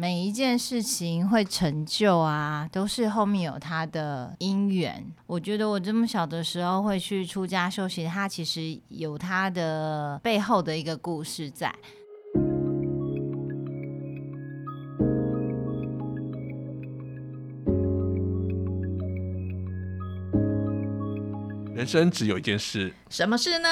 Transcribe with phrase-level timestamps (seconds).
[0.00, 5.04] 每一件事情会成就啊，都是后面有它的因缘。
[5.26, 11.70] 我觉得我这么小的时候会去出家修行，它其实有它的背后的一个故事在。
[21.74, 23.68] 人生只有一件事，什么事呢？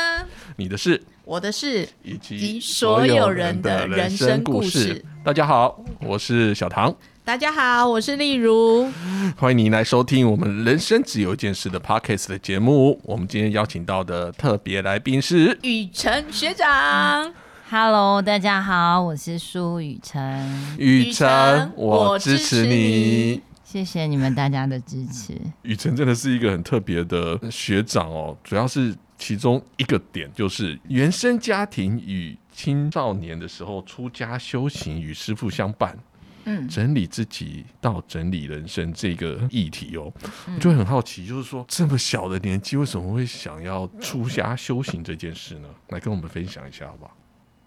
[0.56, 5.02] 你的事，我的事，以及及所有人的人生故事。
[5.22, 8.90] 大家好，我是小唐，大家好，我是丽如。
[9.36, 12.98] 欢迎您来收听我们《人生只有一件事》的 Podcast 的节目。
[13.04, 17.34] 我们今天邀请到的特别来宾是雨辰学长。
[17.68, 23.42] Hello，大家好，我是苏雨辰，雨辰，我支持你。
[23.62, 25.34] 谢谢你们大家的支持。
[25.60, 35.96] 雨辰真的是一个很特别的学长哦，主要是其中一个点就是原生家庭与青少年的时候出家修行与师父相伴，
[36.42, 40.12] 嗯，整理自己到整理人生这个议题哦，
[40.48, 45.68] 嗯我就会很好奇，就是说这么小的年纪，为什么会想要出家修行这件事呢？
[45.90, 47.16] 来跟我们分享一下好不好？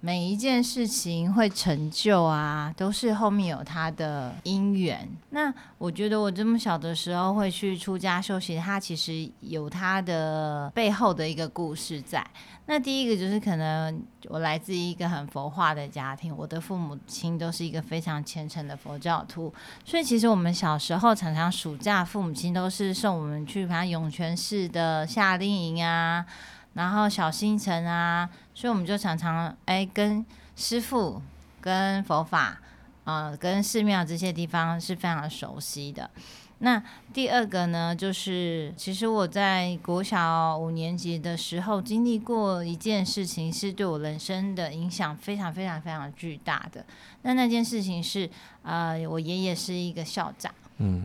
[0.03, 5.07] 每一件事情会成就啊，都是后面有它的因缘。
[5.29, 12.25] 那我觉得我这么小的时候会去出家修行，它其实有它的背后的一个故事在。
[12.65, 19.53] 那第一个就是可能我来自一个很佛化的家庭，我的父母亲都是一个非常虔诚的佛教徒，
[19.85, 26.25] 所以其实我们小时候常常暑假，父母亲都是送我们去，比方涌泉寺的夏令营啊，
[26.73, 31.21] 然后小星辰啊，所以我们就常常哎跟师傅、
[31.59, 32.59] 跟佛法、
[33.03, 36.09] 呃跟寺庙这些地方是非常熟悉的。
[36.59, 46.85] 那第二个呢，就是其实我在国小五年级的时候经历过一件事情，是对我人生的影响非常非常非常巨大的。
[47.23, 48.29] 那那件事情是，
[48.61, 50.53] 呃，我爷爷是一个校长。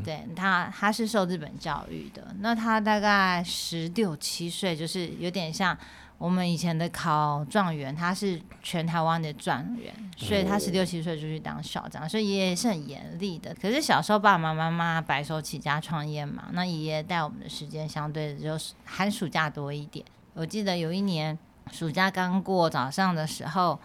[0.05, 2.35] 对他，他是受日本教育的。
[2.41, 5.77] 那他大概十六七岁，就是有点像
[6.19, 13.55] 我们以前的考状元，他是全台湾的状元，所以他十六七岁就去当校长，所以爷爷是很严厉的。
[13.61, 20.05] 可是小时候爸爸妈妈白手起家创业嘛，那爷爷带我们的时间相对就是寒暑假多一点。
[20.35, 21.39] 我记得有一年
[21.71, 23.79] 暑假刚过，早上的时候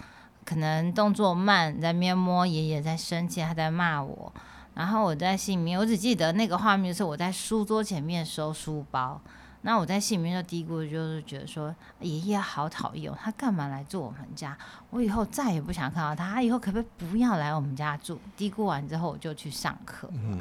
[0.46, 4.34] 可能动作慢，在面摸爷爷在生气，他在骂我。
[4.74, 9.20] 然后我在心里面，我只记得那个画面是我在书桌前面收书包。
[9.64, 14.58] 那我在心里面就嘀咕，就是觉得说爷爷好讨厌哦，他干嘛来住我们家？
[14.90, 18.18] 我以后再也不想看到他，他以后可不可以不要来我们家住？
[18.36, 20.10] 嘀咕完之后，我就去上课。
[20.14, 20.40] 嗯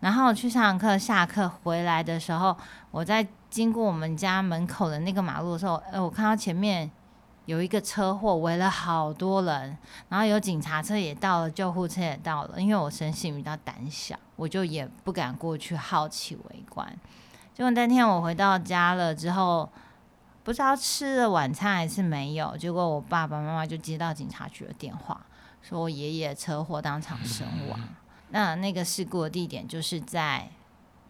[0.00, 2.54] 然后去上课，下课回来的时候，
[2.90, 6.90] 我在经过我们家门口的那个马路的时候，呃，我看到前面
[7.46, 12.60] 有一个车祸，围了好多人，然后有警察车也到了，救护车也到了。
[12.60, 16.86] 因为我生性比较胆小，我就也不敢过去好奇围观。
[17.54, 19.70] 结果那天我回到家了之后，
[20.44, 25.24] 不知道吃了晚餐还是没有，结果我爸爸妈妈就接到警察局的电话，
[25.62, 27.80] 说我爷爷车祸当场身亡。
[28.30, 30.48] 那那个事故的地点就是在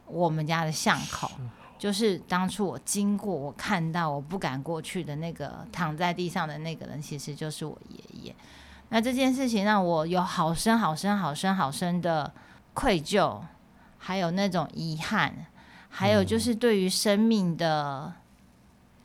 [0.07, 1.31] 我们家的巷口，
[1.79, 8.35] 就是当初我经过，我看到我不敢过去的那个躺在地上的那个人，其实就是我爷爷。
[8.89, 12.33] 那这件事情让我有好深、好深、好深、好深的
[12.75, 13.41] 愧疚，
[13.99, 15.47] 还有那种遗憾，
[15.89, 18.13] 还有就是对于生命的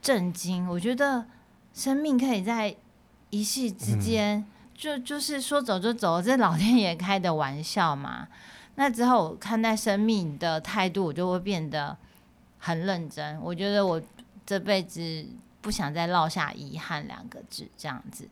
[0.02, 0.68] 震惊。
[0.68, 1.26] 我觉得
[1.74, 2.76] 生命可以在
[3.30, 4.46] 一夕之间。
[4.74, 8.28] 就就是说走就走，这老天爷开的玩笑嘛。
[8.76, 11.96] 那之后我看待生命的态度，我就会变得
[12.62, 13.38] 很认真。
[13.42, 14.00] 我觉得我
[14.46, 15.26] 这辈子
[15.62, 18.30] 不想再落下遗憾两个字这样子。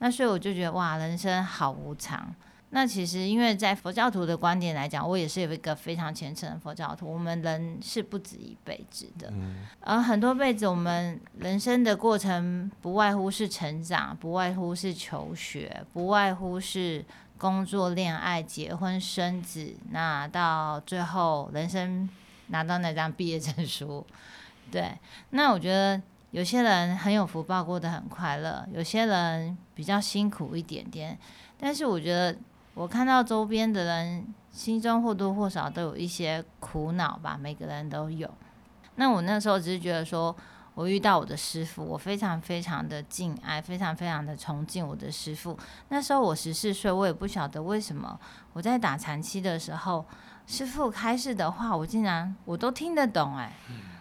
[0.00, 2.34] 那所以我就觉得哇，人生好无常。
[2.70, 7.10] 那其实因为在佛教徒的观点来讲，我也是有一个非常虔诚的佛教徒。
[7.10, 9.32] 我们人是不止一辈子的，
[9.80, 17.02] 而很多辈子，我们人生的过程不外乎是成长，不外乎是求学，不外乎是
[17.38, 22.06] 工作、恋爱、结婚、生子，那到最后人生
[22.48, 24.04] 拿到那张毕业证书。
[24.70, 24.98] 对，
[25.30, 26.00] 那我觉得
[26.30, 31.18] 有些人很有福报，过得很快乐；有些人比较辛苦一点点。
[31.58, 32.36] 但是我觉得，
[32.74, 38.30] 我看到周边的人心中或多或少都有一些苦恼吧，每个人都有。
[38.96, 40.36] 那我那时候只是觉得说，
[40.74, 45.58] 我遇到我的师傅，我非常非常的敬爱，非常非常的崇敬我的师傅。
[45.88, 48.20] 那时候我十四岁，我也不晓得为什么
[48.52, 50.04] 我在打禅期的时候，
[50.48, 53.52] 师傅开示的话，我竟然我都听得懂哎、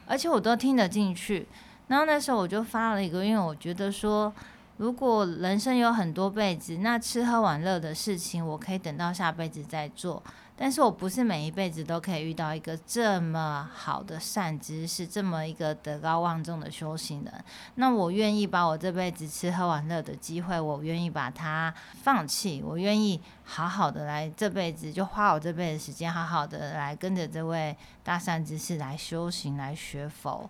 [0.08, 1.46] 而且我都听得进去。
[1.88, 4.34] 然后那时候我就发了一个，因为我觉得说，
[4.78, 10.24] 如果人生有很多辈子，那吃喝玩乐的事情，我可以等到下辈子再做。
[10.59, 17.31] 但是我不是每一辈子都可以遇到一个这么好的善知识，这么一个德高望重的修行人。
[17.75, 21.71] 那我愿意把我这辈子吃喝玩乐的机会，我愿意把它
[22.01, 30.50] 放弃，我愿意好好的来这辈子，就花我这辈子时间，好好的来跟着这位大善知识来修行，来学佛。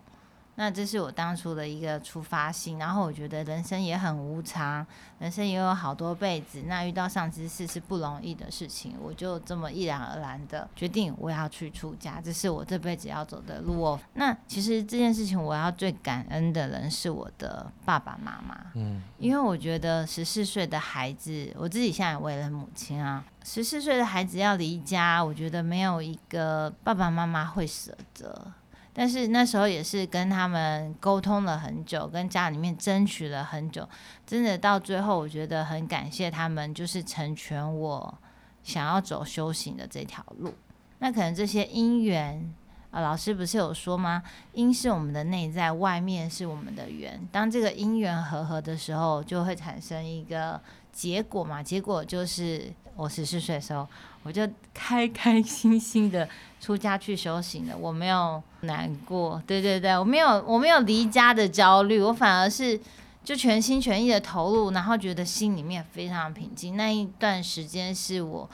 [0.60, 4.84] 那这是我当初的一个出发心，然后我觉得人生也很无常，
[5.20, 14.00] 人生也有好多辈子，那遇到上知识是不容易的事情，我就这么毅然而然的决定我要去出家，这是我这辈子要走的路哦。
[14.16, 28.54] 那其实这件事情我要最感恩的人是我的爸爸妈妈，嗯，因为我觉得十四岁的孩子，我自己现在为人母亲啊，十四岁的孩子要离家，我觉得没有一个爸爸妈妈会舍得。
[29.00, 33.88] 但是那时候也是跟他们沟通了很久，跟家里面争取了很久，
[34.26, 38.18] 真的到最后，我觉得很感谢他们，就是成全我
[38.64, 40.52] 想要走修行的这条路。
[40.98, 42.52] 那可能这些因缘
[42.90, 44.24] 啊，老师不是有说吗？
[44.54, 47.22] 因是我们的内在，外面是我们的缘。
[47.32, 50.60] 当这个因缘和合的时候，就会产生一个
[50.92, 51.62] 结果嘛。
[51.62, 53.88] 结果就是我十四岁的时候。
[54.28, 56.28] 我就开开心心的
[56.60, 62.78] 出家去修行了，我没有难过，对对对，我没有我没有离家的焦虑，我反而是
[63.24, 66.76] 就全心全意的投入，然后觉得心里面非常平静。
[66.76, 68.50] 那一段时间是我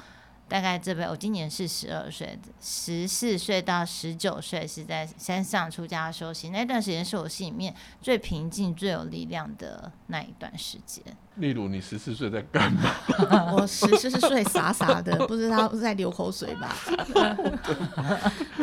[0.47, 11.03] 大概这辈，我今年是十二岁，十四岁到十九岁是在山上出家修行，那段时间是我心里面最平静、最有力量的那一段时间。
[11.35, 12.81] 例如，你十四岁在干嘛？
[13.57, 16.75] 我十四岁傻傻的， 不知道在流口水吧？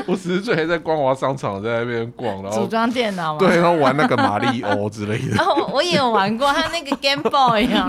[0.06, 5.36] 我十四岁还在光华商场在那边逛，然后组装电脑，对，然后玩那个马里欧之类的。
[5.42, 7.86] 哦，我也有玩过，还有那个 Game Boy 啊。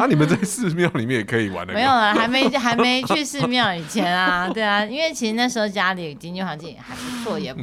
[0.00, 1.72] 啊，你们在寺庙里面也可以玩的？
[1.72, 7.60] 没有啊，还没还没去寺庙以前啊，对啊，因为其实那时候家里经济环境还不错，也不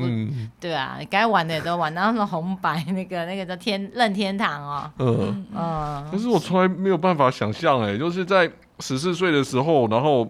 [0.59, 4.89] 对啊，该玩的也都玩，然后什么红白那个那个叫天任天堂哦。
[4.97, 5.08] 嗯
[5.53, 6.07] 啊！
[6.11, 10.29] 可是我从来没有办法想象，哎，就是在十四岁的时候，然后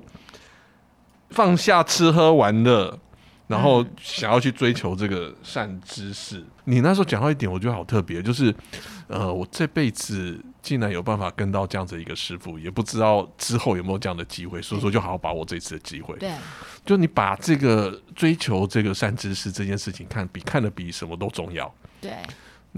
[1.29, 2.97] 放下吃喝玩乐，
[3.47, 6.43] 然后想要去追求这个善知识。
[6.65, 8.53] 你那时候讲到一点，我觉得好特别，就是
[9.07, 16.15] 呃，我这辈子竟然有办法跟到这样子一个师傅，也不知道之后有没有这样的机会，所以说就好好把握这次的机会。
[16.17, 16.31] 对，
[16.85, 21.73] 就你把这个追求这个善知识这件事情看比看的比什么都重要。
[22.01, 22.11] 对。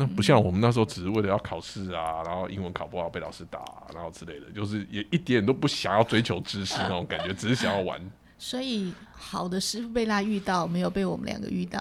[0.02, 3.60] 那不像我们那时候只是为了要考试啊，然后英文考不好被老师打，
[3.94, 8.02] 然后之类的，就是也一点都不想要追求知识那种感觉，只是想要玩。
[8.44, 11.80] 所以好的师傅被他遇到，没有被我们两个遇到。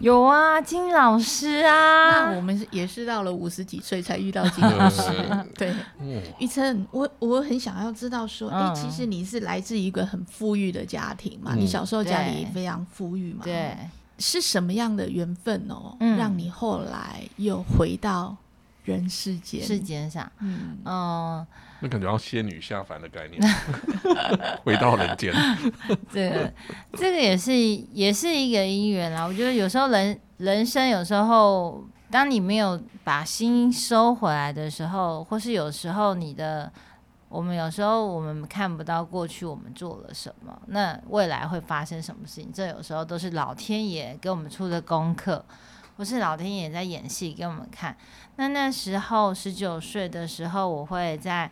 [0.00, 5.02] 有啊，金老师啊， 那我们也是到了五十几岁才遇到金老师。
[5.56, 5.72] 对，
[6.40, 11.54] 玉琛，我我很想要知道说，哎，其实你是来自一个很富裕的家庭嘛？
[11.54, 13.42] 你小时候家里非常富裕嘛？
[13.44, 13.76] 对。
[14.20, 18.36] 是什么样的缘分哦，让你后来又回到
[18.84, 20.30] 人世间世间上？
[20.40, 20.78] 嗯，
[21.80, 23.42] 那感觉像仙女下凡的概念，
[24.62, 25.32] 回到人间。
[26.12, 26.52] 这个
[26.92, 27.52] 这个也是
[27.92, 29.24] 也是一个因缘啦。
[29.24, 36.70] 我觉得有时候人人生有时候，当你没有把心收回来的时候，或是有时候你的。
[37.30, 42.50] 我们有时候我们看不到过去我们做了什么，那未来会发生什么事情？
[42.52, 45.44] 这有时候都是老天爷给我们出的功课，
[45.96, 47.96] 或是老天爷在演戏给我们看。
[48.34, 51.48] 那那时候十九岁的时候，我会在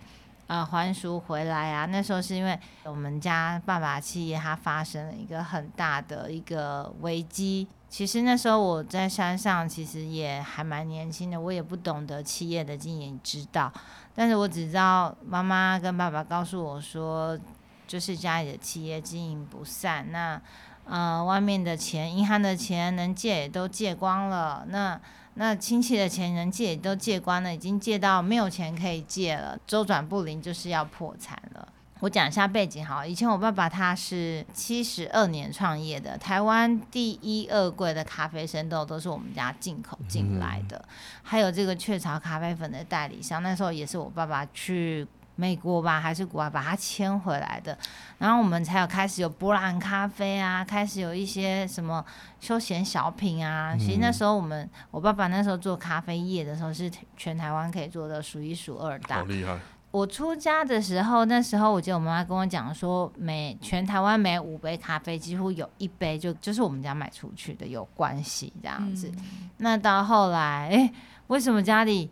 [0.48, 1.86] 呃还俗回来啊。
[1.86, 7.68] 那时候是因为我们家爸爸企业它发生了一个很大的一个危机。
[7.88, 13.72] 其实那时候我在山上，其实也还蛮年轻的，我也不懂得企业的经营之道。
[14.18, 17.38] 但是我只知道妈妈跟爸爸告诉我说，
[17.86, 20.42] 就是家里的企业经营不善，那
[20.86, 25.00] 呃外面的钱、银行的钱能借也都借光了，那
[25.34, 31.68] 那亲戚的钱能借也都借光了，已经借到没有钱可以借了，周转不灵，就是要破产了。
[32.00, 40.84] 我讲一下背景好，以前我爸爸他是七十二年创业的，台湾第一二贵的咖啡生豆都是我们家进口进来的，
[41.22, 47.76] 还有这个雀巢咖啡粉的代理商，那时候也是我爸爸去美国吧还是国外把它签回来的，
[48.18, 52.04] 然后我们才有开始有波兰咖啡啊，开始有一些什么
[52.38, 59.58] 休闲小品啊，其实那时候我们我爸爸那时候做咖啡业的时候是全台湾可以做的数一数二大，好厉害。
[59.90, 69.10] 我出家的时候，那时候我记得我妈妈跟我讲说，每全台湾每五杯咖啡，几乎有一杯就就是我们家买出去的，有关系这样子。
[69.56, 70.92] 那到后来，哎，
[71.28, 72.10] 为什么家里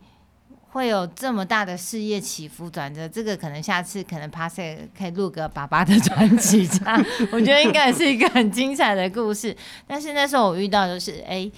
[0.71, 4.57] 会有这么大的事业起伏转折，这个可能下次可能 pass
[4.97, 9.55] 可以录个爸爸的专辑，这样 我觉得应该是一个很精彩的故事。
[9.87, 11.51] 但是那时候我遇到就是，哎，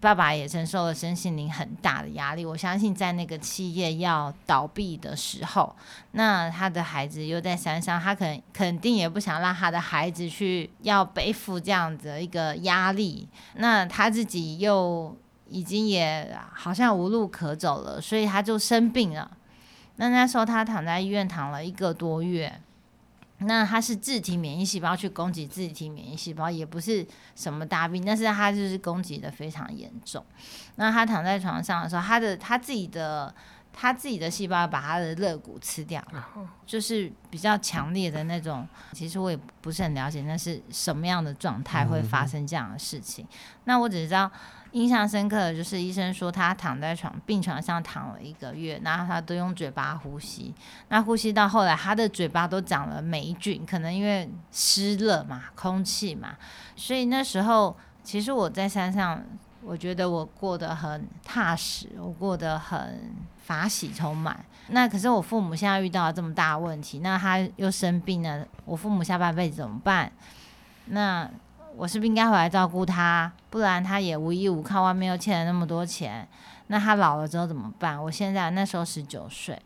[0.00, 2.44] 爸爸也承受了身心灵很大的压力。
[2.44, 5.74] 我相信在那个企业要倒闭的时候，
[6.12, 13.28] 那他的孩子又在山上，他肯肯定也不想让他的孩子去要背负这样子一个压力。
[13.54, 15.16] 那他自己又。
[15.52, 19.28] 已经也好像无路可走了，所以他就生病了。
[19.96, 22.60] 那那时候他躺在医院躺了一个多月。
[23.40, 30.24] 那他是自体免疫细胞去攻击自体免疫细胞，也不是什么大病，但是他就是攻击的非常严重。
[30.76, 33.34] 那他躺在床上的时候，他的他自己的
[33.72, 36.02] 他自己的细胞把他的肋骨吃掉，
[36.66, 38.68] 就是比较强烈的那种。
[38.92, 43.26] 其实我也不是很了解那是什么样的状态会发生这样的事情。
[43.64, 44.30] 那我只知道。
[44.72, 50.54] 印象深刻的就是医生说他躺在床病床上躺了一个月，然后他都用嘴巴呼吸，
[50.90, 56.36] 那呼吸到后来他的嘴巴都长了霉菌，可能因为湿热嘛，空气嘛，
[56.76, 59.20] 所以那时候其实我在山上，
[59.60, 63.12] 我觉得我过得很踏实，我过得很
[63.50, 64.44] 法喜充满。
[64.68, 70.10] 那可是我父母现在遇到了这么大的问题，那他又生病了，我父母下半辈子怎么办？
[70.86, 71.28] 那。
[71.76, 73.30] 我是不是应该回来照顾他？
[73.48, 76.28] 不然他也无依无靠，外面又欠了那么多钱，
[76.66, 78.02] 那他老了之后怎么办？
[78.02, 79.56] 我现在那时候十九岁，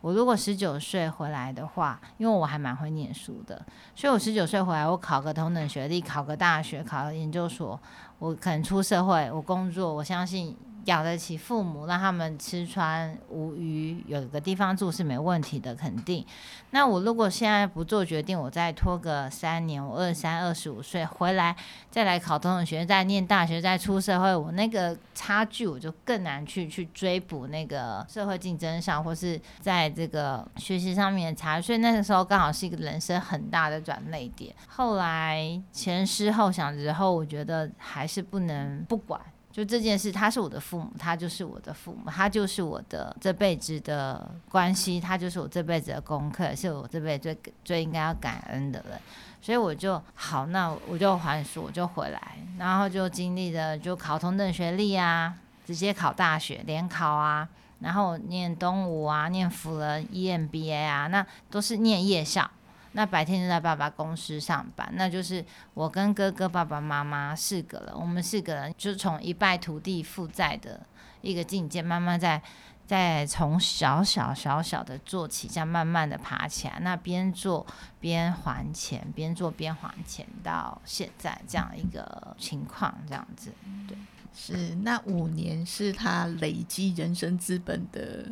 [0.00, 7.80] 我如果十九岁回来的话，因为我还蛮会念书的，所以我十九岁回来，我考个同等学历，考个大学，考个研究所，
[8.18, 10.54] 我可能出社会，我工作，我相信。
[10.86, 16.24] 养得起父母，让他们吃穿无余，有个地方住是没问题的，肯定。
[16.70, 21.54] 那我如果现在不做决定，我再拖个三年，我二三二十五岁回来，
[21.90, 31.66] 再来考同等学，再念大学，再出社会，我那个差距我就更难去去追补那个社会竞争上，或是在这个学习上面的差距。
[31.66, 34.54] 所以那个时候刚好是一个人生很大的转泪点。
[34.66, 39.20] 后来前思后想之后，我觉得还是不能不管。
[39.52, 48.98] 就这件事，他是我的父母，他就是我的父母，他就是我的这辈子的关系，他就是我这辈子的功课，是我这辈子最最应该要感恩的人。
[49.42, 55.34] 所以我就好，那我就还书，我就回来，然后就经历了就考同等学历啊，
[55.66, 57.46] 直接考大学联考啊，
[57.80, 62.50] 然后念东吴啊，念辅仁 EMBA 啊，那都是念夜校。
[62.92, 65.44] 那白天就在爸爸公司上班，那就是
[65.74, 70.80] 我跟哥哥、爸爸妈妈四个人，我们四个人就从一败涂地负债的
[71.22, 72.42] 一个境界，慢慢在
[72.86, 76.78] 在从小小小小的做起，这样慢慢的爬起来。
[76.80, 77.66] 那边做
[77.98, 83.52] 边还钱，边做边还钱，到现在这样一个情况，这样子。
[83.88, 83.96] 对，
[84.34, 88.26] 是那五年是他累积人生资本的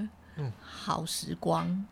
[0.60, 1.86] 好时光。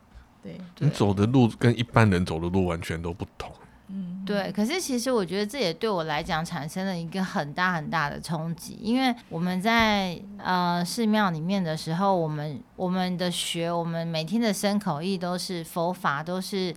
[0.74, 3.50] 对，你走的路跟一般人走的路完全都不同。
[3.88, 4.52] 嗯，对。
[4.52, 16.74] 可是其实我觉得这也对我来讲产生了一个很大很大的冲击，因为我们在呃寺庙里面的时候，我们我们的学，我们每天的生口意都是佛法，都是。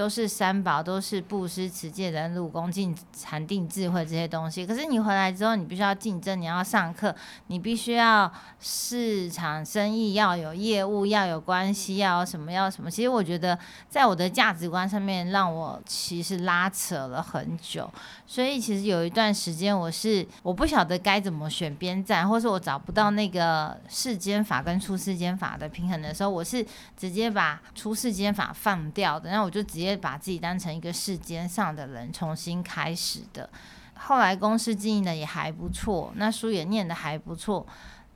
[0.00, 4.66] 都是三宝，都是布施、持戒、忍辱、恭敬、禅定、智慧这些东西。
[4.66, 7.14] 可是你回来之后，你必须要竞争，你要上课，
[7.48, 12.90] 你必须要市场生意，要有业务，要有关系，要什么，要什么。
[12.90, 13.58] 其实我觉得，
[13.90, 17.86] 在我的价值观上面，让我其实拉扯了很久。
[18.26, 26.64] 所以其实有一段时间，我是我不晓得该怎么选边站，或是我找不到那个世间法跟出世间法的平衡的时候，我是
[26.96, 29.28] 直接把出世间法放掉的。
[29.28, 29.89] 然后我就直接。
[29.96, 33.48] 把自己当成一个世间上的人，重新开始的。
[33.94, 37.66] 后来公司经营的也还不错，那书也念的还不错。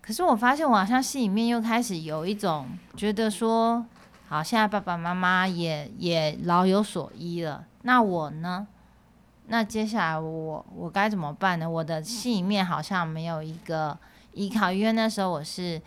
[0.00, 2.66] 可是我发现，我好像心里面又开始有一种
[2.96, 3.84] 觉得说，
[4.28, 7.64] 好，现在爸爸妈妈也也老有所依了。
[7.82, 8.66] 那我呢？
[9.48, 11.68] 那接下来我我该怎么办呢？
[11.68, 13.98] 我的心里面好像没有一个
[14.32, 15.80] 依靠，因为那时候我是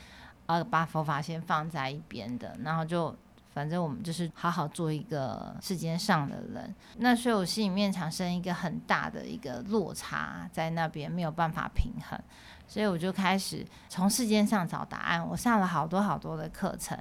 [0.46, 3.16] 呃把佛法先放在一边的，然后就。
[3.58, 12.20] 反正我们就是好好做一个世间上的人，那所以我心里面产生一个很大的一个落差，在那边没有办法平衡，
[12.68, 15.28] 所以我就开始从世间上找答案。
[15.28, 16.96] 我上了好多好多的课程，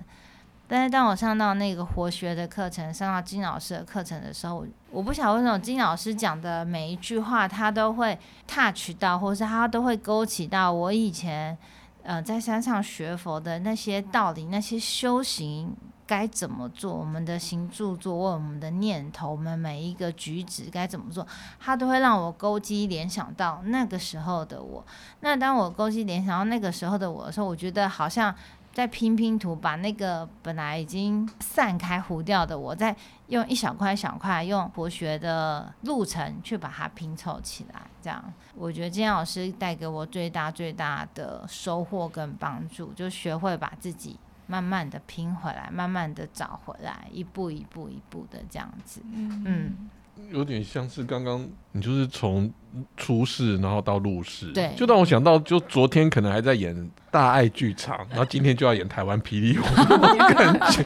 [0.66, 11.54] 但是当我上到那个活学的课程，上到金老师的课程的时候，我不晓得为什么金老师讲的每一句话，他都会 touch 到，或是他都会勾起到我以前
[12.02, 15.76] 呃在山上学佛的那些道理，那些修行。
[16.06, 16.94] 该怎么做？
[16.94, 21.26] 我们的行住坐卧，我们的念头，我们每一个举止该怎么做？
[21.58, 24.84] 它都会让我勾机联想到那个时候的我。
[25.20, 28.32] 那当我勾机联想到那个时候的我的时候，我觉得好像
[28.72, 32.94] 在拼拼图，把那个本来已经散开糊掉的我，再
[33.28, 37.82] 用一小块小块用博学的路程去把它拼凑起来。
[38.00, 38.22] 这样，
[38.54, 44.16] 我觉得金老师带给我最大最大的收获跟帮助，就学会把自己
[44.47, 49.03] 慢慢的拼回来，慢慢的找回来，一步一步一步的这样子。
[49.05, 49.91] 嗯。
[50.32, 52.52] 有点像是刚刚你就是从
[52.96, 59.62] 初试然后到入世，对，就让我想到，就昨天可能还在演大爱剧场，然后今天就要演台湾霹雳舞，
[60.35, 60.85] 感觉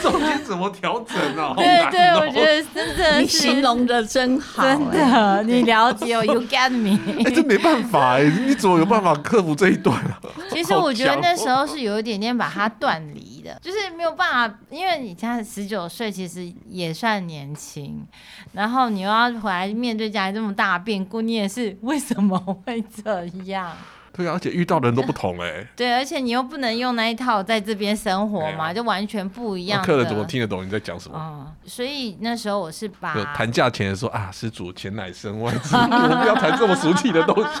[0.00, 1.52] 中间怎么调整啊？
[1.56, 6.98] 对对，我觉得真的你形容的真好，真的，你了解我，You get me？
[7.24, 10.18] 哎，这没办法哎，你怎么有办法克服这一段啊？
[10.50, 18.06] 其实我觉得那时候是有一点点把它断离就是没有办法，因为你现在十九岁，其实也算年轻，
[18.52, 23.76] 然后你又要回来面对家里这么大变故，你也是为什么会这样？
[24.16, 25.66] 对啊，而且遇到的人都不同哎。
[25.76, 29.84] 对，而且你又不能用那一套在这边生活嘛，就完全不一样。
[29.84, 31.18] 客人怎么听得懂你在讲什么？
[31.18, 37.60] 哦，所以那时候我是把谈价钱的时候啊，施主钱乃身外之物，不要谈这么俗气的东西。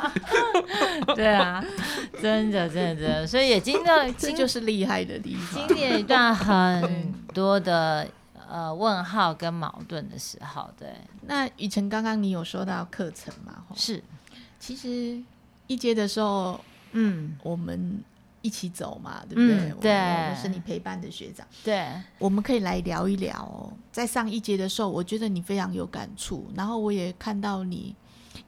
[1.14, 1.62] 对啊，
[2.20, 5.66] 真的，真的，真的，所以也经历， 这就是厉害的地方。
[5.66, 8.06] 经历了一段很多的
[8.50, 10.68] 呃问号跟矛盾的时候。
[10.78, 10.88] 对，
[11.26, 13.52] 那雨辰刚刚你有说到课程嘛？
[13.74, 14.02] 是，
[14.58, 15.22] 其实。
[15.66, 16.60] 一阶的时候，
[16.92, 18.02] 嗯，我们
[18.42, 19.74] 一起走嘛，对不对？
[19.80, 21.46] 对，我是你陪伴的学长。
[21.64, 21.86] 对，
[22.18, 23.72] 我们可以来聊一聊。
[23.90, 27.94] 在上一阶的时候，我觉得你非常有感触，然后我也看到你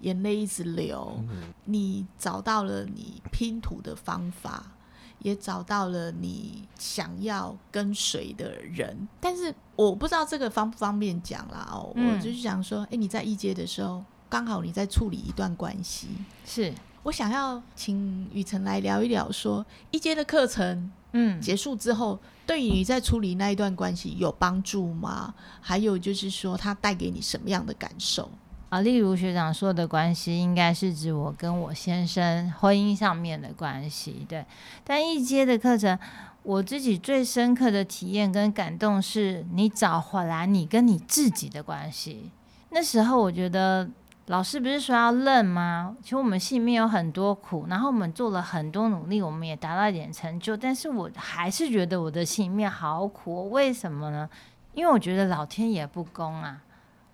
[0.00, 1.20] 眼泪一直流。
[1.64, 4.70] 你找到了你拼图的方法，
[5.18, 9.08] 也找到了你想要跟谁的人。
[9.20, 11.68] 但是我不知道这个方不方便讲啦。
[11.72, 16.06] 哦，我就是想说，哎，你在一阶的时候，刚好你在处理一段关系，
[16.46, 16.72] 是。
[17.04, 25.32] 我想要请雨辰来聊一聊，说一阶的课程，嗯，结束之后，对于你在处理那一段关系有帮助吗？
[25.60, 28.28] 还有就是说，它带给你什么样的感受
[28.68, 28.80] 啊？
[28.80, 34.44] 例如学长说的关系，应该是指我跟我先生婚姻上面的关系，对。
[34.84, 35.98] 但一阶的课程，
[36.42, 42.30] 我自己最深刻的体验跟感动，是你找回来你跟你自己的关系。
[42.70, 43.88] 那时候我觉得。
[44.28, 45.96] 老师不是说要认吗？
[46.02, 53.48] 其实我们心里面有很多苦，然后我们做了很多努力，我们也达到一点成就，但是我还是觉得我的心里面好苦。
[53.48, 54.28] 为什么呢？
[54.74, 56.62] 因为我觉得老天爷不公啊！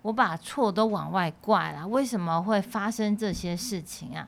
[0.01, 4.27] 我把错都往外怪了，为什么会发生这些事情啊？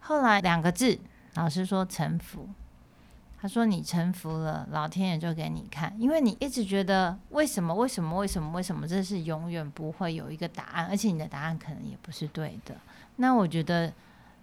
[0.00, 0.98] 后来两个字，
[1.34, 2.48] 老师说臣服。
[3.42, 7.74] 他说：“你臣服了，老天爷就给你看，因为你一直觉得为什么？
[7.74, 8.14] 为什么？
[8.14, 8.52] 为什么？
[8.52, 8.86] 为什么？
[8.86, 12.74] 这是永远不会有一个答案，而且你的答案可能也不是对的。
[13.16, 13.90] 那我觉得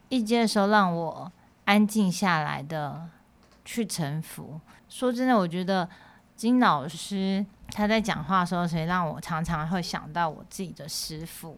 [0.09, 1.31] 一阶的时候让我
[1.65, 3.07] 安静下来的
[3.63, 4.59] 去臣服。
[4.89, 5.87] 说真的，我觉得
[6.35, 11.55] 金老师他在讲话的时候，谁让我常常会想到我自己的师傅。”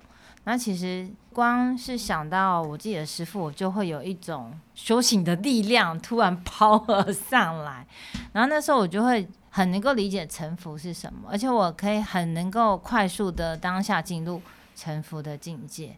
[0.49, 7.85] 那其实光是想到我自己的师傅，我就会有一种修行的力量突然 抛而上来，
[8.33, 14.41] 然后那时候我就会很能够理解臣服是什么，而且我可以很能够快速的当下进入
[14.75, 15.95] 臣服的境界，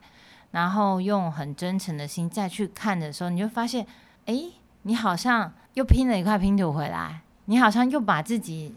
[0.51, 3.87] 然后用很真诚的心再去看的时候，你就发现，
[4.25, 4.35] 哎，
[4.81, 8.75] 你好像又拼了一块拼图回来，你好像又把自己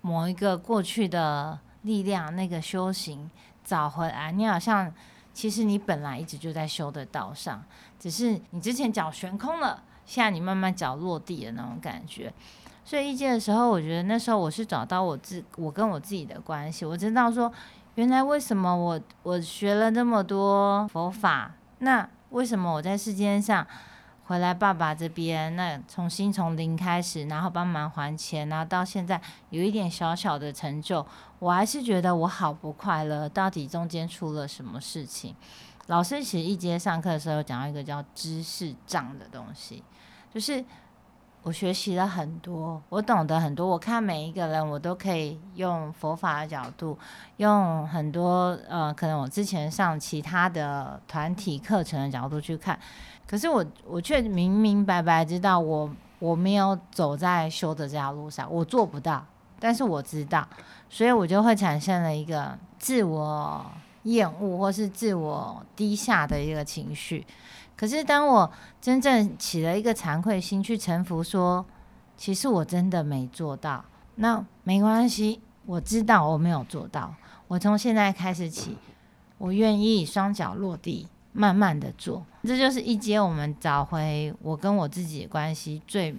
[0.00, 3.30] 某一个过去的力量那个修行。
[3.64, 4.92] 找回来，你好像
[5.32, 7.64] 其实你本来一直就在修的道上，
[7.98, 12.32] 只是你之前脚悬空了，现在你慢慢脚落地的那种感觉。
[12.84, 17.50] 所以一阶的时候，我觉得那时候我是找到我自我跟我自己的关系，我知道说
[17.94, 23.66] 原来为什么我我学了那么多佛法，那为什么我在世间上？
[24.26, 31.04] 回来爸爸这边，那重新从零开始，然后帮忙还钱，然后到现在有一点小小的成就，
[31.38, 33.28] 我还是觉得我好不快乐。
[33.28, 35.34] 到底中间出了什么事情？
[35.88, 39.84] 老师其实一节上课的时候讲到一个叫知识障的东西，
[40.32, 40.64] 就是
[41.42, 46.98] 我学习了很多，我懂得很多，我看每一个人，我都可以用佛法的角度，
[47.36, 52.80] 用很多呃，可能我之前上其他的团体课程的角度去看。
[53.26, 59.24] 可是我我却明明白白知道我我没有走在修的这条路上，我做不到。
[59.60, 60.46] 但是我知道，
[60.90, 63.64] 所以我就会产生了一个自我
[64.02, 67.26] 厌恶或是自我低下的一个情绪。
[67.74, 71.64] 可是当我真正起了一个惭愧心，去臣服，说
[72.16, 73.82] 其实我真的没做到，
[74.16, 77.14] 那没关系，我知道我没有做到。
[77.48, 78.76] 我从现在开始起，
[79.38, 81.08] 我愿意双脚落地。
[81.36, 86.14] 慢慢的做，这就是一阶我们找回我跟我自己的关系最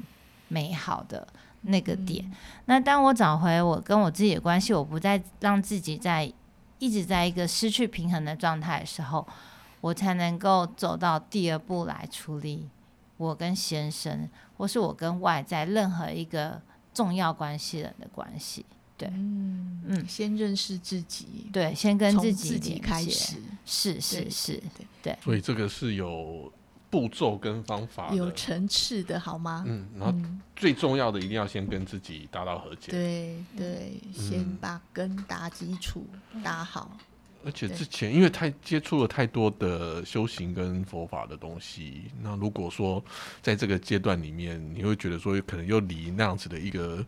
[0.49, 1.25] 美好的
[1.62, 2.30] 那个点。
[2.65, 6.32] 那当我找回我跟我自己的关系，我不再让自己在
[6.80, 9.25] 一直在一个失去平衡的状态的时候，
[9.80, 12.67] 我才能够走到第二步来处理
[13.15, 16.62] 我跟先生，或是我跟外在任何一个
[16.93, 18.65] 重要关系人的关系。
[18.97, 24.86] 对，嗯嗯，先认识自己，对，先跟自己自己开始，是是是，对。
[25.22, 26.52] 所以这个是有
[26.89, 29.63] 步骤跟方法，有层次的好吗？
[29.68, 30.18] 嗯，然后
[30.56, 32.91] 最重要的一定要先跟自己达到和解。
[32.91, 36.06] 对对，先把根打基础
[36.44, 36.98] 打好。
[37.44, 43.04] 而且之前因为太接触了太多的修行跟佛法的东西，那如果说
[43.41, 47.06] 在这个阶段里面，你会觉得说可能又离那样子的一个。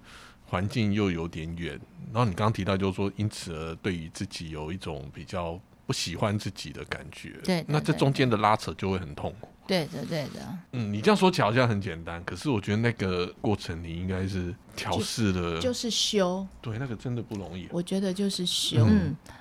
[0.49, 1.77] 环境又有点远，
[2.13, 9.49] 然后你刚刚提到就是说，因此而对于自己有一种比较不喜欢自己的感觉，对，那这中间的拉扯就会很痛苦。
[9.65, 10.57] 对的，对的。
[10.73, 16.47] 嗯，你这样说起来好像很简单，可是我觉得那个过程你应该是调试的，就是修。
[16.61, 17.67] 对，那个真的不容易。
[17.71, 18.87] 我觉得就是修，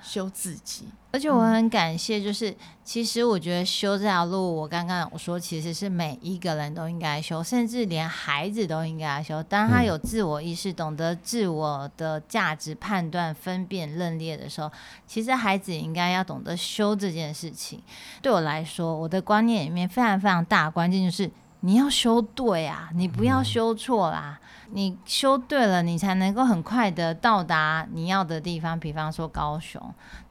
[0.03, 0.83] 修自己。
[1.09, 9.41] 而且我很感谢，就是其实我觉得修这条路，我刚刚我说其实是每一个人都应该修，甚至连孩子都应该修。
[9.43, 14.69] 当他有自我意识，懂得自我的价值判断、分辨、认列的时候，
[15.07, 17.81] 其实孩子应该要懂得修这件事情。
[18.21, 20.17] 对我来说，我的观念里面非常。
[20.17, 21.29] 非常大，关键就是
[21.61, 24.39] 你要修对啊，你不要修错啦。
[24.71, 28.77] 你修对了，你才能够很快的到达你要的地方。
[28.77, 29.81] 比方说高雄，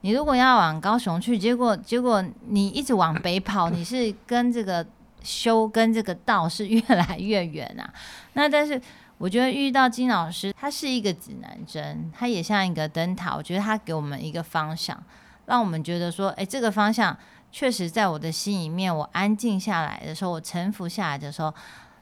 [0.01, 4.85] 你如果要往高雄去，结果结果你一直往北跑， 你是跟这个
[5.23, 7.91] 修跟这个道是越来越远啊。
[8.33, 8.79] 那但是
[9.17, 13.35] 我觉得遇到金老师，他是一个指南针，他也像一个灯塔。
[13.35, 14.95] 我觉得他给我们一个方向，
[15.47, 17.17] 让我们觉得说，哎，这个方向。
[17.51, 21.53] 确实，在我的心里面，我安静下来的时候，我臣服下来的时候，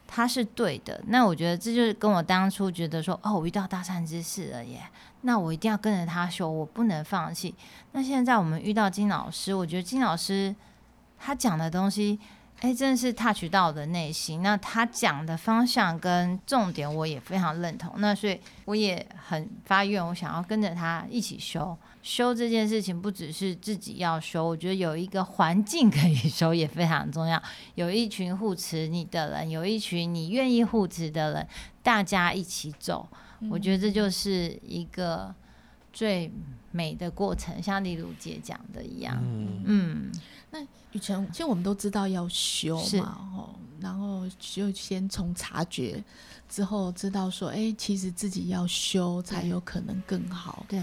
[0.06, 1.00] 他是对的。
[1.06, 4.82] 那我觉得这就是跟我当初觉得说，哦，我遇到大善之事了耶，
[5.22, 7.54] 那我一定要跟着他修，我不能放弃。
[7.92, 10.54] 那现在我们遇到金老师，我觉得金老师
[11.18, 12.18] 他讲的东西，
[12.60, 14.42] 哎，真的是 touch 到我的内心。
[14.42, 17.94] 那他讲的方向跟重点，我也非常认同。
[17.96, 21.76] 那所以我也很发愿，我想要跟着他一起修。
[22.06, 27.42] 修这件事情不只是自己要修，我觉得有一个环境可以 修也非常重要。
[27.74, 31.48] 有一群护持你的人，有一群你愿意护持的人，
[31.82, 33.08] 大家一起走，
[33.50, 35.34] 我觉得这就是一个
[35.92, 36.30] 最
[36.70, 37.60] 美的过程。
[37.60, 39.18] 像李如姐讲的一样，
[39.64, 40.12] 嗯，
[40.52, 46.00] 那雨辰，其实我们都知道要修嘛，哦，然后就先从察觉
[46.48, 50.80] 之后知道说，哎，其实自己要修才有可能更好，对。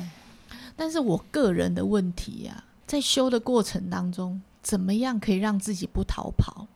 [0.75, 6.67] 但是我个人的问题呀，在修的过程当中，怎么样可以让自己不逃跑？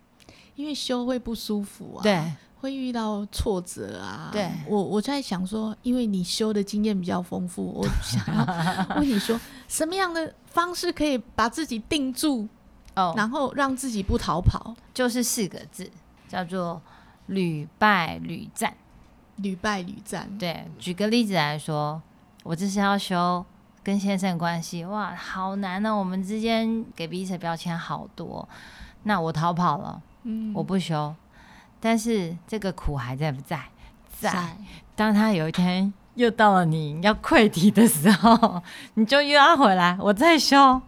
[0.55, 4.29] 因为修会不舒服啊，对，会遇到挫折啊。
[4.31, 12.47] 对，我我在想说，因为你修的经验比较丰富，我想要 问你说，什么样的方式可以把自己定住？
[12.95, 15.88] 哦，然后让自己不逃跑，就是四个字，
[16.27, 16.81] 叫做
[17.27, 18.75] 屡败屡战。
[19.36, 20.27] 屡败屡战。
[20.39, 22.01] 对，举个例子来说，
[22.43, 23.45] 我这是要修。
[23.88, 25.95] 跟先生关系哇，好难呢。
[25.95, 28.45] 我们之间给彼此标签好多，
[29.04, 31.15] 那我逃跑了，嗯，我不修，
[31.80, 33.63] 但是这个苦还在不在？
[34.12, 34.58] 在。
[34.93, 38.62] 当他有一天 又到了你要溃堤的时候，
[38.95, 40.82] 你就又要回来，我再修。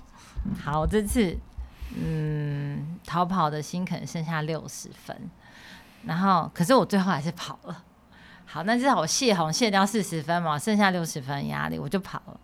[0.62, 1.38] 好，这次
[1.96, 5.16] 嗯，逃跑的心可能剩下六十分，
[6.04, 7.82] 然后可是我最后还是跑了。
[8.46, 12.38] 好，那至少我泄洪泄掉四十分嘛，剩下六十分压力，我就跑了。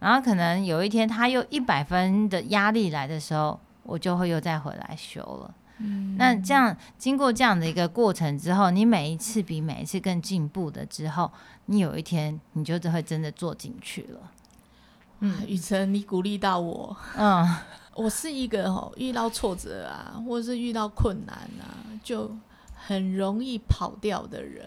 [0.00, 5.54] 然后可能有一天他又一百分的压力来的时候，我就会又再回来修了。
[5.78, 11.30] 嗯，那这样经过这样的一个过程之后，你每一次比每一次更进步的之后，
[11.66, 14.20] 你有一天你就会真的做进去了。
[15.20, 16.96] 嗯，雨辰，你鼓励到我。
[17.16, 17.46] 嗯，
[17.94, 22.34] 我是一个哦，遇到挫折啊，或者是遇到困难啊，就
[22.74, 24.64] 很容易跑掉的人。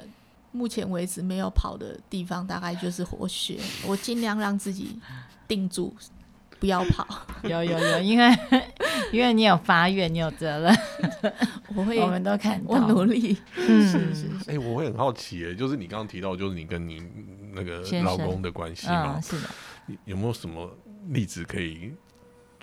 [0.54, 3.60] 目前为止没有跑的地方，大概就是活血。
[3.86, 4.98] 我尽量让自己
[5.48, 5.94] 定住，
[6.60, 7.06] 不要跑。
[7.44, 8.26] 有有有，因为
[9.12, 10.78] 因为你有发愿，你有责任。
[11.76, 13.36] 我会，我们都看到，我努力。
[13.58, 14.30] 是是是。
[14.48, 17.02] 哎，我会很好奇，哎，就是你刚刚提到，就是你跟你
[17.52, 19.20] 那个老公的关系嘛？
[19.20, 19.50] 是的。
[20.06, 20.72] 有没有什么
[21.10, 21.92] 例子可以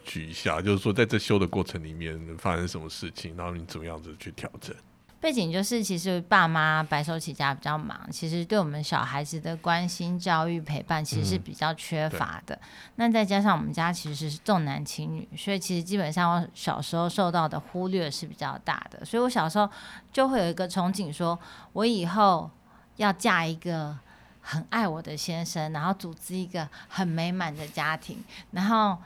[0.04, 0.62] 举一下？
[0.62, 4.74] 就是说，在这修的过程里面发生什么事情，然后你怎么样子去调整？
[5.20, 12.58] 背景就是，其实爸妈白手起家比较忙，其实对我们小孩子的关心、教育、陪伴，其实是比较缺乏的。
[12.94, 19.04] 那再加上我们家其实是重男轻女，所以其实基本上我小时候受到的忽略是比较大的。
[19.04, 19.68] 所以我小时候
[20.10, 21.38] 就会有一个憧憬，说
[21.74, 22.50] 我以后
[22.96, 23.94] 要嫁一个
[24.40, 28.96] 很爱我的先生，然后组织一个很美满的家庭，然后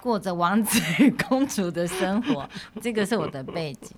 [0.00, 2.48] 过着王子与 公主的生活。
[2.80, 3.90] 这个是我的背景。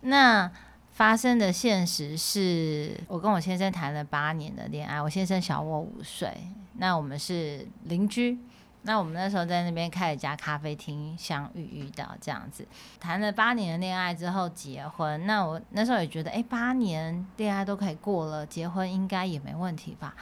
[0.00, 0.50] 那
[0.96, 6.34] 发生的现实是我跟我先生谈了八年的恋爱，我先生小我五岁，
[6.78, 8.38] 那我们是邻居。
[8.80, 12.66] 那我们那时候在那边开了家咖啡厅，相遇遇到这样子，
[12.98, 15.26] 谈了八年的恋爱之后结婚。
[15.26, 20.14] 那我那时候也觉得，哎，八年恋爱都可以过了，结婚应该也没问题吧？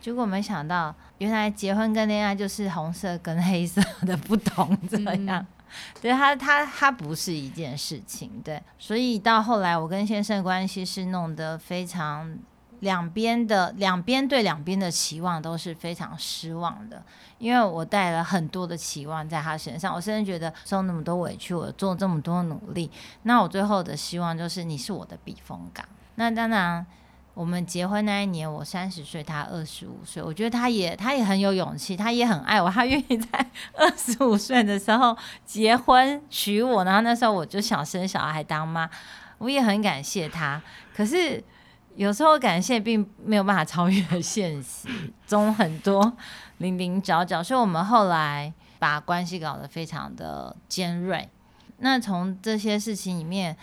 [0.00, 5.46] 结果没想到，原来结婚跟恋爱就是红色跟黑色的不同，这样。
[6.00, 8.62] 对他，他他不是一件事情，对。
[8.78, 12.38] 所以到后来，我跟先生关系是弄得非常。
[12.80, 17.02] 两边的两边对两边的期望都是非常失望的，
[17.38, 22.90] 因为我带了很多的期望在他身上，我甚至觉得受那么多委屈，我做这么多努力，
[23.22, 25.86] 那我最后的希望就是你是我的避风港。
[26.16, 26.86] 那当然，
[27.36, 38.88] 我们结婚那一年我三十岁，他二十五岁，我觉得他也他也很有勇气，他也很爱我，他愿意在二十五岁的时候结婚娶我，然后那时候我就想生小孩当妈，
[39.36, 40.62] 我也很感谢他，
[40.96, 41.44] 可是。
[41.96, 44.86] 有时候感谢并没有办法超越现实
[45.26, 46.14] 中很多
[46.58, 51.26] 零零角角，所以我们后来把关系搞得非常的尖锐。
[51.78, 53.56] 那从这些事情里面，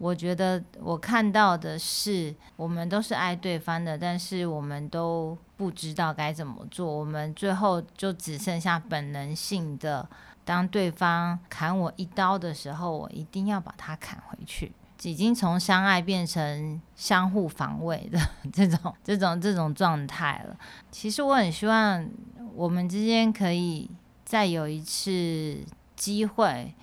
[0.00, 6.86] 我觉得我看到的是，我们都是爱对方的，但是我们都不知道该怎么做。
[6.86, 10.08] 我们最后就只剩下本能性的，
[10.42, 14.72] 当对方砍我一刀的时候，我一定要把他砍回去。
[15.02, 18.18] 已经从相爱变成相互防卫的
[18.50, 20.56] 这种、这种、这种状态了。
[20.90, 22.08] 其实我很希望
[22.54, 23.90] 我们之间可以
[24.24, 25.58] 再有一次
[25.94, 26.74] 机会。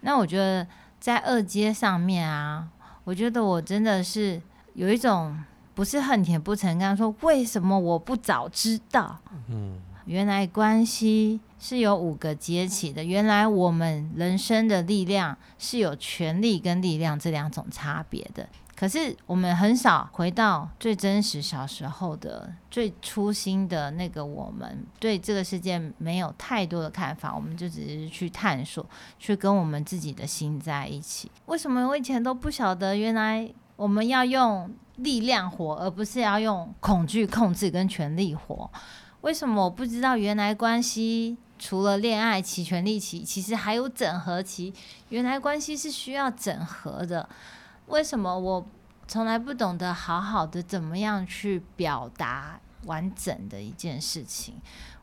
[0.00, 0.66] 那我觉得
[0.98, 2.68] 在二阶上面啊，
[3.04, 4.40] 我觉得我真的是
[4.74, 5.38] 有一种
[5.74, 9.18] 不是恨铁不成钢，说为什么我不早知道？
[9.48, 11.40] 嗯，原来关系。
[11.58, 13.02] 是有五个阶起的。
[13.02, 18.46] 原来我们人生的力量是有权力跟力量这两种差别的。
[18.78, 28.84] 可是我们很少回到最真实小时候的最初心的那个我们，对这个世界没有太多的看法，我们就只是去探索，
[29.18, 31.30] 去跟我们自己的心在一起。
[31.46, 32.94] 为什么我以前都不晓得？
[32.94, 38.70] 原来我们要用力量活，而不是要用恐惧控制跟权力活。
[39.22, 40.18] 为什么我不知道？
[40.18, 41.38] 原来关系。
[41.58, 44.74] 除了恋爱期、权力期，其实还有整合期。
[45.08, 47.26] 原来关系是需要整合的。
[47.86, 48.66] 为什么我
[49.08, 54.54] 从来不懂得好好的怎么样去表达完整的一件事情？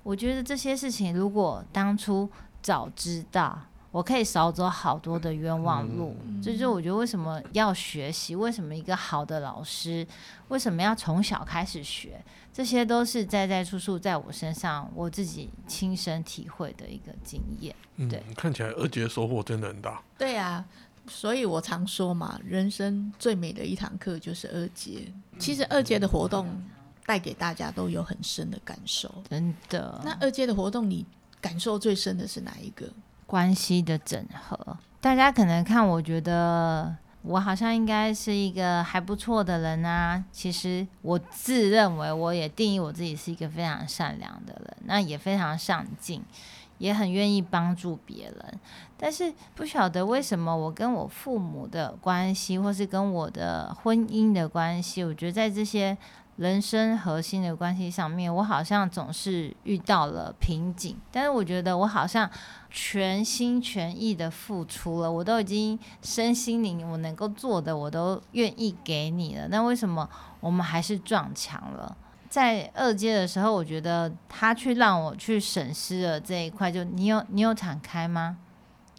[0.03, 2.29] 我觉得这些事情如果当初
[2.61, 3.57] 早知道，
[3.91, 6.15] 我可以少走好多的冤枉路。
[6.41, 10.05] 这就是我觉得为什么要学习，为什么一个好的老师，
[10.49, 12.21] 为什么要从小开始学。
[12.51, 17.75] 这些都是在在处处在我身上，我自己亲身体会的一个经验。
[18.09, 20.01] 对，看起来二姐收获真的很大。
[20.17, 20.65] 对啊，
[21.07, 25.11] 所以我常说嘛，人生最美的一堂课就是二阶。
[25.37, 26.47] 其实二阶的活动
[27.05, 30.01] 带给大家都有很深的感受，真的。
[30.03, 31.05] 那二阶的活动，你
[31.41, 32.87] 感受最深的是哪一个？
[33.25, 34.77] 关系的整合。
[35.01, 36.95] 大家可能看，我觉得。
[37.25, 40.21] 我好像应该是一个还不错的人啊。
[40.33, 46.21] 其实我自认为，我也定义我自己是一个非常善良的人，那也非常上进，
[46.77, 48.59] 也很愿意帮助别人。
[48.97, 55.97] 但是不晓得为什么，我跟我父母的关系，或是跟我的婚姻的关系，我觉得在这些。
[56.36, 60.97] 人生核心的关系上面，我好像总是遇到了瓶颈。
[61.12, 62.27] 但是我觉得我好像
[62.71, 69.47] 全心全意的付出了，我都已经身心灵我能够做的，我都愿意给你了。
[69.49, 70.09] 那为什么
[70.39, 71.95] 我们还是撞墙了？
[72.33, 78.37] 在二阶的时候，我觉得他去让我去审视了这一块，就你有你有敞开吗？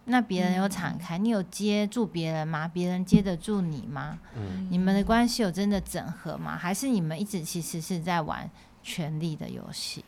[0.04, 2.70] 那别人有敞开，你有接住别人吗？
[2.72, 4.20] 别人接得住你吗？
[4.70, 6.56] 你们的关系有真的整合吗？
[6.56, 8.48] 还是你们一直其实是在玩
[8.84, 10.04] 权力的游戏？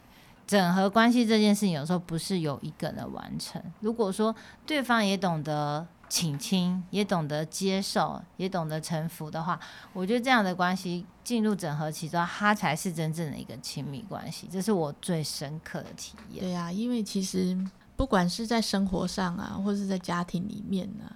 [0.46, 3.60] 整合关系这件事情，有时候不是由一个人完成。
[3.80, 4.32] 如果说
[4.64, 9.58] 对方也懂得倾听，也懂得接受，也懂得臣服的话，
[9.92, 14.48] 我觉得这样的关系进入整合期之后，它才是真正的一个亲密关系。
[14.50, 16.44] 这是我最深刻的体验。
[16.44, 17.56] 对啊，因为其实。
[17.96, 21.10] 不管是在生活上啊，或是在家庭里面呢，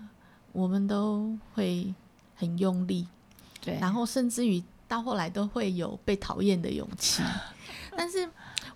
[0.51, 1.95] 我们都会
[2.35, 3.07] 很用力，
[3.61, 7.23] 对，然后甚至于到后来都会有被讨厌的勇气。
[7.95, 8.27] 但是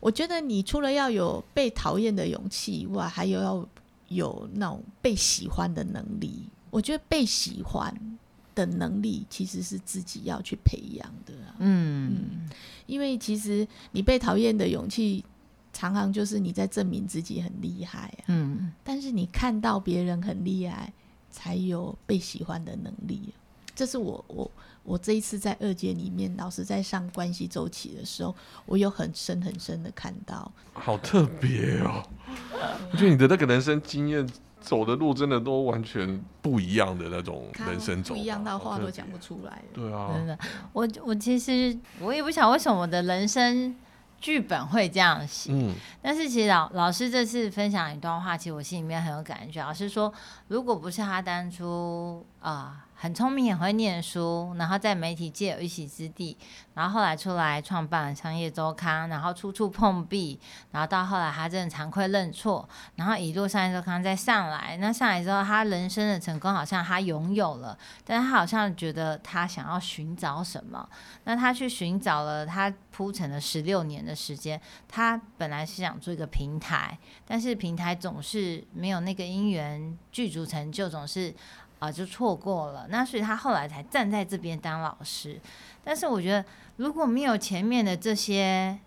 [0.00, 3.66] 我觉得，你除了要有被讨厌的勇气以外，还有要
[4.14, 6.48] 有那种被喜欢的能力。
[6.70, 7.94] 我觉得被喜欢
[8.54, 11.54] 的能力其实是自己要去培养的啊。
[11.58, 12.48] 嗯，
[12.86, 15.24] 因为其实你被讨厌的勇气，
[15.72, 18.24] 常常就是你在证明自己很厉害啊。
[18.26, 20.92] 嗯，但是你看到别人很厉害，
[21.30, 23.32] 才有被喜欢的能力。
[23.74, 24.50] 这是我我
[24.82, 28.34] 我这一次在二阶里面，老师在上关系周期的时候，
[28.66, 30.50] 我有很深很深的看到。
[30.72, 32.02] 好特别哦！
[32.92, 34.28] 我觉得你的那个人生经验。
[34.64, 39.62] 走的路真的都完全不一样的那种人生走，不一样到话都讲不出来。
[39.74, 40.38] 对啊，真的，
[40.72, 43.76] 我我其实我也不想为什么我的人生
[44.18, 45.52] 剧本会这样写。
[45.52, 49.60] 嗯，但是其实老老师这次分享一段话，其实我心里面很有感觉。
[49.62, 50.10] 老师说，
[50.48, 52.86] 如果不是他当初啊。
[53.04, 56.34] 很聪明，也会念书，然后在媒体界有一席之地，
[56.72, 60.40] 然后后来出来创办商业周刊，然后处处碰壁，
[60.70, 70.88] 然后到后来他真的惭愧认错，然后一路商业周刊再上来，那上来之后，他人生的成功好像他拥有了，但他好像觉得他想要寻找什么，
[71.24, 81.34] 那他去寻找了，他铺陈了十六年的时间，他本来是想做一个平台，但是平台总是没有那个因缘具足成就，总是。
[81.84, 82.86] 啊，就错过了。
[82.88, 85.40] 那所以他后来才站在这边当老师。
[85.82, 86.44] 但是我觉得，
[86.76, 88.78] 如果没有前面的这些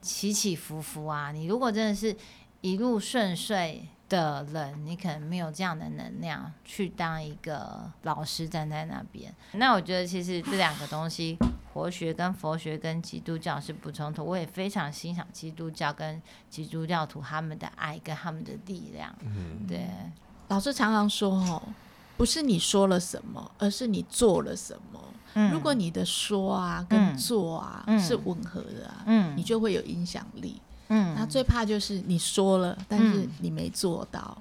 [0.00, 2.16] 起起伏伏啊，你如果真的是
[2.60, 9.34] 一路顺遂的人，你可能没有这样的能量去当一个老师站在那边。
[9.52, 11.36] 那我觉得，其实这两个东西，
[11.74, 14.24] 活学跟佛学跟基督教是不冲突。
[14.24, 19.12] 我也非常欣赏基督教跟基督教徒他们的爱跟他们的力量。
[19.22, 19.88] 嗯，对。
[20.46, 21.62] 老师常常说，哦。
[22.18, 25.00] 不是你说了什么，而是你做了什么。
[25.52, 29.04] 如果你的说啊跟做啊是吻合的啊，
[29.36, 30.60] 你就会有影响力。
[31.16, 34.36] 他最怕就是你说了，但是你没做到。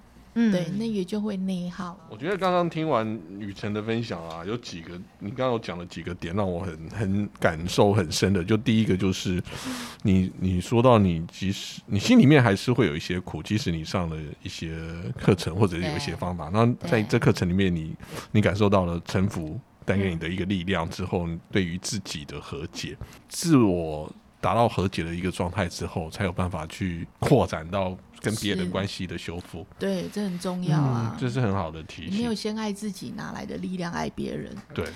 [0.51, 1.99] 对，那也就会内耗。
[2.09, 3.07] 我觉得刚刚听完
[3.39, 8.43] 雨辰的分享啊，有几个你刚刚有讲了几个点，让我很很感受很深的。
[8.43, 9.41] 就第一个就是，
[10.03, 14.77] 你你说到你即使你心里面还是会有一些苦，即使你上了一些
[15.19, 17.95] 课程或者有一些方法，那在这课程里面，你
[18.31, 22.95] 你感受到了臣服带给你的一个力量之后，对于自己的和解、
[23.27, 24.11] 自我
[24.47, 27.97] 达到和解的一个状态之后，才有办法去扩展到。
[28.19, 32.17] 跟别人关系的修复，对，这很重要啊，这是很好的提醒。
[32.17, 34.51] 没有先爱自己，哪来的力量爱别人？
[34.73, 34.87] 对。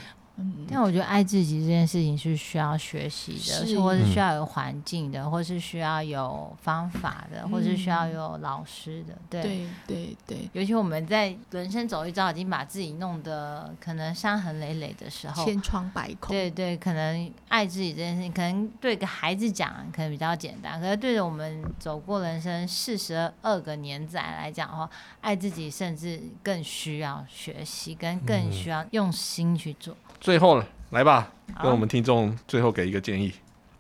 [0.68, 9.14] 但我觉得爱自己这件事情是需要学习的，或是需要有环境的，或是需要有方法的，或是需要有老师的。
[9.30, 16.30] 对对对，尤其我们在人生走一遭，已经把自己弄得可能伤痕累累的时候，千疮百孔。
[16.30, 24.90] 对对，可能爱自己这件事情，可能对个孩子讲可能比较简单，可是对着我们走过人生四十二个年载来讲的话，
[25.20, 29.96] 爱自己甚至更需要学习，跟更需要用心去做。
[30.22, 31.32] 最后了，来吧，
[31.64, 33.34] 跟我们听众最后给一个建议。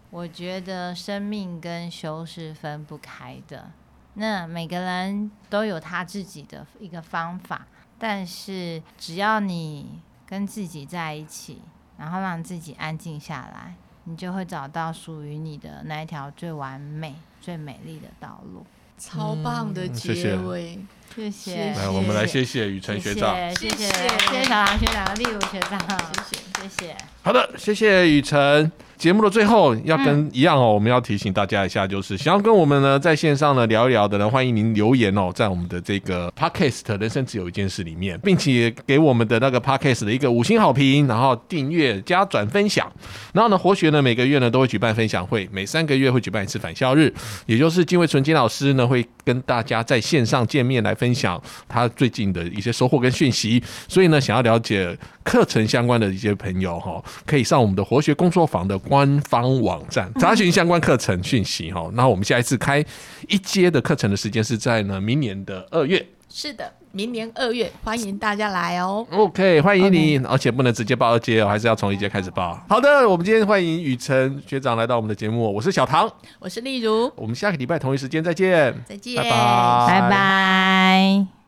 [0.09, 3.71] 我觉得生命跟修是分不开的，
[4.15, 7.67] 那每个人都有他自己的一个方法，
[7.99, 11.61] 但是只要你跟自己在一起，
[11.99, 13.75] 然后让自己安静下来，
[14.05, 18.65] 你就会找到属于你的那一条最完美、最美丽的道路。
[19.01, 20.77] 超棒的结尾。
[21.15, 26.95] 谢谢，来，我们来谢谢雨辰学长，谢谢，谢谢小唐学长和丽如学长，谢谢，谢谢。
[27.23, 28.71] 好的，谢谢雨辰。
[28.97, 42.91] 节目的最后要跟一样哦，我们要提醒大家一下，就是想要跟我们呢在线上呢聊一聊的呢，欢迎您留言哦，在我们的这个 podcast 人生只有一件事里面，并且给我们的那个 podcast 的一个五星好评，然后订阅加转分享。
[43.33, 47.11] 然后呢，活学呢每个月呢都会举办分享会，每三个月会举办一次返校日，
[47.47, 53.63] 也就是金卫纯金老师呢会跟大家在线上见面来分享他最近的一些收获跟讯息。
[53.87, 58.77] 所以呢，想要了解课程相关的一些朋友哈，可以上我们的活学工作坊的。
[58.91, 62.83] 官方网站查询相关课程讯息哈，那我们下一次开
[63.29, 66.03] 一阶的课程的时间是在呢明年的二月。
[66.27, 69.05] 是的，明年二月，欢迎大家来哦。
[69.11, 72.59] OK，欢迎你，而且不能直接报二阶哦，还是要从一阶开始报。
[72.67, 81.40] 好的，我们今天欢迎雨辰学长来到我们的节目，我是小唐，我是丽如，我们下个礼拜同一时间再见，再见，拜拜，拜拜。